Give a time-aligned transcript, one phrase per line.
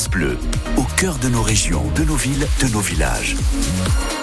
[0.00, 0.38] France Bleu,
[0.78, 3.36] au cœur de nos régions, de nos villes, de nos villages.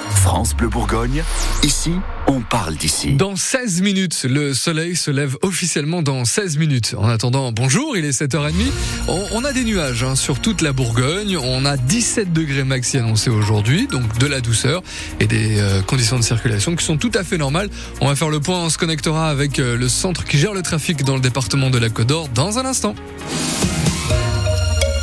[0.09, 1.23] France Bleu Bourgogne,
[1.61, 1.91] ici,
[2.25, 3.13] on parle d'ici.
[3.13, 6.95] Dans 16 minutes, le soleil se lève officiellement dans 16 minutes.
[6.97, 8.53] En attendant, bonjour, il est 7h30.
[9.07, 11.37] On, on a des nuages hein, sur toute la Bourgogne.
[11.37, 14.81] On a 17 degrés maxi annoncés aujourd'hui, donc de la douceur
[15.19, 17.69] et des euh, conditions de circulation qui sont tout à fait normales.
[18.01, 20.63] On va faire le point, on se connectera avec euh, le centre qui gère le
[20.63, 22.95] trafic dans le département de la Côte d'Or dans un instant.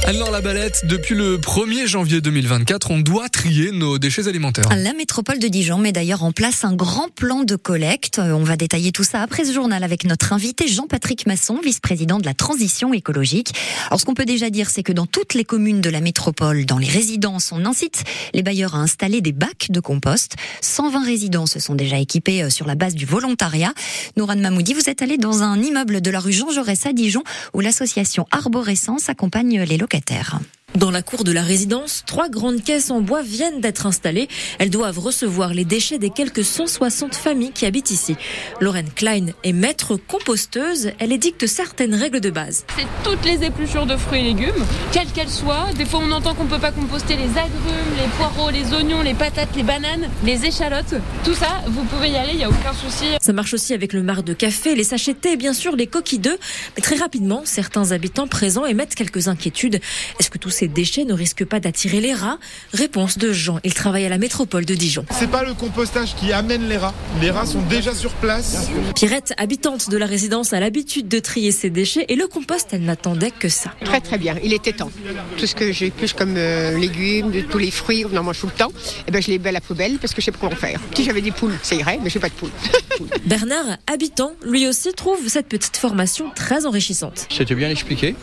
[0.07, 4.69] Alors la balette, depuis le 1er janvier 2024, on doit trier nos déchets alimentaires.
[4.77, 8.19] La métropole de Dijon met d'ailleurs en place un grand plan de collecte.
[8.19, 12.27] On va détailler tout ça après ce journal avec notre invité Jean-Patrick Masson, vice-président de
[12.27, 13.55] la transition écologique.
[13.87, 16.67] Alors ce qu'on peut déjà dire, c'est que dans toutes les communes de la métropole,
[16.67, 20.35] dans les résidences, on incite les bailleurs à installer des bacs de compost.
[20.61, 23.73] 120 résidences se sont déjà équipés euh, sur la base du volontariat.
[24.19, 27.23] Nouran Mamoudi, vous êtes allé dans un immeuble de la rue Jean Jaurès à Dijon
[27.55, 30.64] où l'association Arborescence accompagne les locataires.
[30.77, 34.27] Dans la cour de la résidence, trois grandes caisses en bois viennent d'être installées.
[34.59, 38.17] Elles doivent recevoir les déchets des quelques 160 familles qui habitent ici.
[38.61, 40.91] Lorraine Klein est maître composteuse.
[40.99, 42.65] Elle édicte certaines règles de base.
[42.77, 45.69] C'est toutes les épluchures de fruits et légumes, quelles qu'elles soient.
[45.79, 49.15] Des fois, on entend qu'on peut pas composter les agrumes, les poireaux, les oignons, les
[49.15, 50.97] patates, les bananes, les échalotes.
[51.25, 53.05] Tout ça, vous pouvez y aller, il n'y a aucun souci.
[53.21, 56.19] Ça marche aussi avec le marc de café, les thé et bien sûr les coquilles
[56.19, 56.39] d'œufs.
[56.77, 59.81] Mais très rapidement, certains habitants présents émettent quelques inquiétudes.
[60.19, 62.39] Est-ce que tous ces déchets ne risquent pas d'attirer les rats
[62.73, 65.05] Réponse de Jean, il travaille à la métropole de Dijon.
[65.11, 66.95] C'est pas le compostage qui amène les rats.
[67.21, 68.69] Les rats sont déjà sur place.
[68.95, 72.83] Pierrette, habitante de la résidence, a l'habitude de trier ses déchets et le compost, elle
[72.83, 73.73] n'attendait que ça.
[73.85, 74.91] Très très bien, il était temps.
[75.39, 78.47] Tout ce que j'épluche comme euh, légumes, de tous les fruits, on en mange tout
[78.47, 78.73] le temps,
[79.07, 80.57] et ben je les mets à la poubelle parce que je sais pas quoi en
[80.57, 80.81] faire.
[80.95, 82.51] Si j'avais des poules, ça irait, mais j'ai pas de poules.
[83.27, 87.27] Bernard, habitant, lui aussi trouve cette petite formation très enrichissante.
[87.31, 88.15] C'était bien expliqué.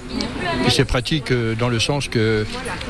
[0.66, 2.20] Et c'est pratique euh, dans le sens que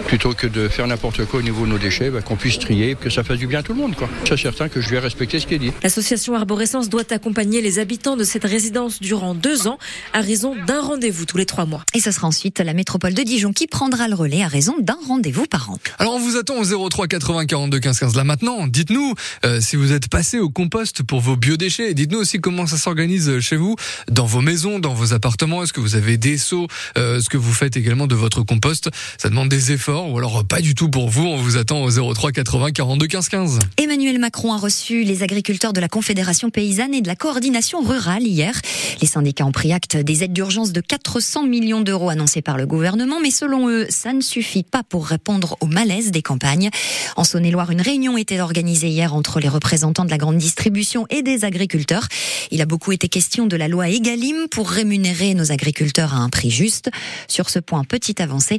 [0.08, 2.96] plutôt que de faire n'importe quoi au niveau de nos déchets, bah, qu'on puisse trier,
[2.96, 3.96] que ça fasse du bien à tout le monde.
[3.96, 4.10] Quoi.
[4.28, 5.72] C'est certain que je vais respecter ce qui est dit.
[5.84, 9.78] L'association Arborescence doit accompagner les habitants de cette résidence durant deux ans
[10.14, 11.84] à raison d'un rendez-vous tous les trois mois.
[11.94, 14.98] Et ce sera ensuite la métropole de Dijon qui prendra le relais à raison d'un
[15.08, 15.78] rendez-vous par an.
[16.00, 18.68] Alors on vous attend au 03 80 42 15 15 là maintenant.
[18.68, 19.14] Dites-nous
[19.46, 21.94] euh, si vous êtes passé au compost pour vos biodéchets.
[21.94, 23.76] Dites-nous aussi comment ça s'organise chez vous,
[24.10, 25.64] dans vos maisons, dans vos appartements.
[25.64, 26.68] Est-ce que vous avez des seaux
[26.98, 28.90] euh, Est-ce que vous faites également de votre compost
[29.22, 31.22] Ça demande des efforts ou alors pas du tout pour vous.
[31.22, 33.60] On vous attend au 03 80 42 15 15.
[33.78, 38.24] Emmanuel Macron a reçu les agriculteurs de la Confédération paysanne et de la coordination rurale
[38.24, 38.60] hier.
[39.00, 42.66] Les syndicats ont pris acte des aides d'urgence de 400 millions d'euros annoncées par le
[42.66, 46.72] gouvernement, mais selon eux, ça ne suffit pas pour répondre au malaise des campagnes.
[47.16, 51.22] En Saône-et-Loire, une réunion était organisée hier entre les représentants de la grande distribution et
[51.22, 52.08] des agriculteurs.
[52.50, 56.30] Il a beaucoup été question de la loi Egalim pour rémunérer nos agriculteurs à un
[56.30, 56.90] prix juste.
[57.28, 58.58] Sur ce point, petite avancée,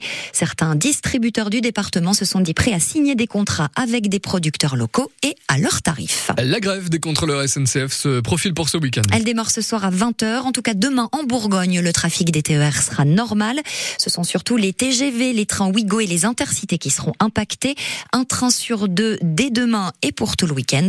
[0.53, 4.77] certains distributeurs du département se sont dit prêts à signer des contrats avec des producteurs
[4.77, 6.31] locaux et à leurs tarifs.
[6.37, 9.01] La grève des contrôleurs SNCF se profile pour ce week-end.
[9.15, 10.41] Elle démarre ce soir à 20h.
[10.41, 13.61] En tout cas, demain en Bourgogne, le trafic des TER sera normal.
[13.97, 17.75] Ce sont surtout les TGV, les trains Ouigo et les intercités qui seront impactés.
[18.13, 20.89] Un train sur deux dès demain et pour tout le week-end.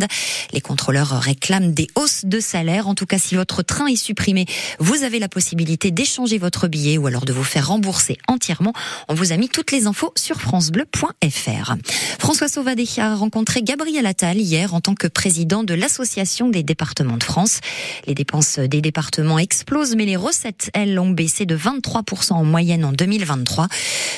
[0.52, 2.90] Les contrôleurs réclament des hausses de salaire.
[2.90, 4.46] En tout cas, si votre train est supprimé,
[4.80, 8.74] vous avez la possibilité d'échanger votre billet ou alors de vous faire rembourser entièrement.
[9.08, 11.76] On vous a mis toutes les infos sur francebleu.fr.
[12.18, 17.18] François Sauvadet a rencontré Gabriel Attal hier en tant que président de l'Association des départements
[17.18, 17.60] de France.
[18.08, 22.84] Les dépenses des départements explosent, mais les recettes, elles, ont baissé de 23% en moyenne
[22.84, 23.68] en 2023.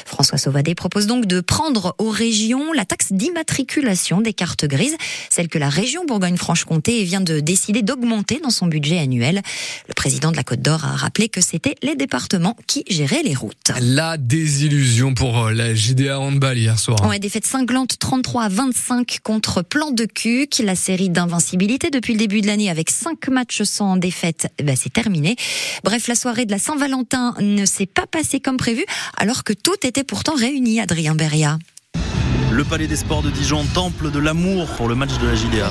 [0.06, 4.96] François Sauvadet propose donc de prendre aux régions la taxe d'immatriculation des cartes grises,
[5.30, 9.42] celle que la région Bourgogne-Franche-Comté vient de décider d'augmenter dans son budget annuel.
[9.90, 13.36] Le président de la Côte d'Or a rappelé que c'était les départements qui géraient les
[13.36, 13.74] routes.
[13.82, 16.98] La désillusion pour euh, la JDA Handball hier soir.
[17.08, 20.62] Ouais, défaite cinglante 33 à 25 contre Plan de Cuc.
[20.64, 24.94] La série d'invincibilité depuis le début de l'année avec 5 matchs sans défaite, ben, c'est
[24.94, 25.36] terminé.
[25.84, 28.86] Bref, la soirée de la Saint-Valentin ne s'est pas passée comme prévu
[29.18, 31.58] alors que tout était pourtant réuni, Adrien Beria.
[32.52, 35.70] Le Palais des Sports de Dijon, temple de l'amour pour le match de la JDA.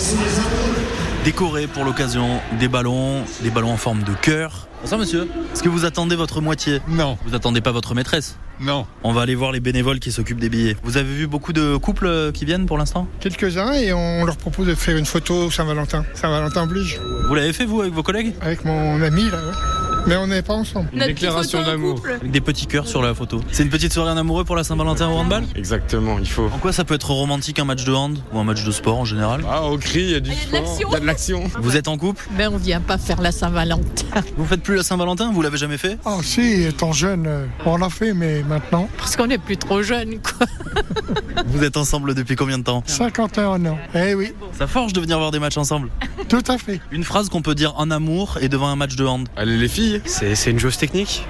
[1.25, 4.69] Décoré pour l'occasion des ballons, des ballons en forme de cœur.
[4.83, 6.83] Bonsoir monsieur, est-ce que vous attendez votre moitié?
[6.87, 7.17] Non.
[7.25, 8.37] Vous attendez pas votre maîtresse?
[8.61, 8.87] Non.
[9.03, 10.77] On va aller voir les bénévoles qui s'occupent des billets.
[10.83, 13.09] Vous avez vu beaucoup de couples euh, qui viennent pour l'instant?
[13.21, 16.05] Quelques-uns et on leur propose de faire une photo Saint-Valentin.
[16.13, 17.01] Saint-Valentin oblige.
[17.27, 18.35] Vous l'avez fait vous avec vos collègues?
[18.43, 19.55] Avec mon ami là, ouais.
[20.07, 20.89] Mais on n'est pas ensemble.
[20.93, 22.01] Notre déclaration d'amour.
[22.05, 23.41] Avec des petits cœurs sur la photo.
[23.51, 25.45] C'est une petite soirée en amoureux pour la Saint-Valentin au handball?
[25.57, 26.45] Exactement, il faut.
[26.47, 28.99] En quoi ça peut être romantique un match de hand ou un match de sport
[28.99, 29.43] en général?
[29.51, 30.89] Ah, au cri, il y a du Ah, il y a de sport, l'action.
[30.89, 31.43] il y a de l'action.
[31.63, 32.29] Vous êtes en couple?
[32.37, 33.83] Mais on vient pas faire la Saint-Valentin.
[34.37, 35.33] Vous faites plus la Saint-Valentin?
[35.33, 35.99] Vous l'avez jamais fait?
[36.05, 39.83] Ah si, étant jeune, euh, on l'a fait, mais maintenant, Parce qu'on n'est plus trop
[39.83, 40.47] jeune, quoi.
[41.47, 42.83] Vous êtes ensemble depuis combien de temps?
[42.87, 43.79] 51 ans.
[43.95, 45.89] Eh oui, Ça forge de venir voir des matchs ensemble?
[46.29, 46.81] tout à fait.
[46.91, 49.29] Une phrase qu'on peut dire en amour et devant un match de hand.
[49.37, 49.94] Allez, les filles.
[50.05, 51.25] C'est une joueuse technique.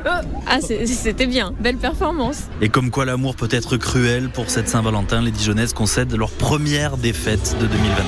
[0.47, 1.53] Ah, c'est- c'était bien.
[1.61, 2.37] Belle performance.
[2.61, 6.97] Et comme quoi l'amour peut être cruel pour cette Saint-Valentin, les Dijonnaises concèdent leur première
[6.97, 8.05] défaite de 2024.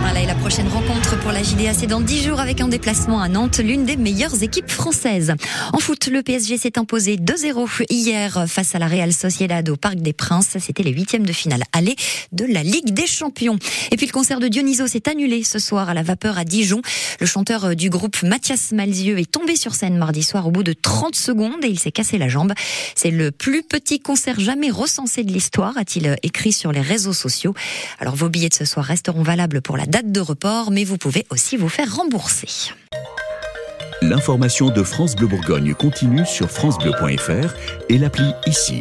[0.00, 3.20] Voilà, et la prochaine rencontre pour la JDA, c'est dans 10 jours avec un déplacement
[3.20, 5.34] à Nantes, l'une des meilleures équipes françaises.
[5.74, 9.96] En foot, le PSG s'est imposé 2-0 hier face à la Real Sociedad au Parc
[9.96, 10.56] des Princes.
[10.58, 11.94] C'était les huitièmes de finale aller
[12.32, 13.58] de la Ligue des Champions.
[13.92, 16.80] Et puis le concert de Dionyso s'est annulé ce soir à la Vapeur à Dijon.
[17.20, 20.74] Le chanteur du groupe Mathias Malzieux est tombé sur scène mardi soir au bout de
[20.74, 22.52] 30 secondes et il s'est cassé la jambe.
[22.94, 27.54] C'est le plus petit concert jamais recensé de l'histoire, a-t-il écrit sur les réseaux sociaux.
[28.00, 30.98] Alors vos billets de ce soir resteront valables pour la date de report, mais vous
[30.98, 32.48] pouvez aussi vous faire rembourser.
[34.02, 37.54] L'information de France Bleu Bourgogne continue sur francebleu.fr
[37.88, 38.80] et l'appli ici.